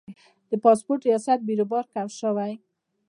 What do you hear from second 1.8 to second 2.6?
کم شوی؟